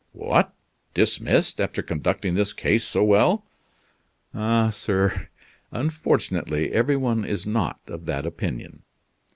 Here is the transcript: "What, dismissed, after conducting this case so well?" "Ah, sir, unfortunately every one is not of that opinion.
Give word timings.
"What, 0.13 0.51
dismissed, 0.95 1.61
after 1.61 1.83
conducting 1.83 2.33
this 2.33 2.53
case 2.53 2.83
so 2.83 3.03
well?" 3.03 3.45
"Ah, 4.33 4.71
sir, 4.71 5.29
unfortunately 5.71 6.71
every 6.73 6.97
one 6.97 7.23
is 7.23 7.45
not 7.45 7.79
of 7.87 8.05
that 8.07 8.25
opinion. 8.25 8.81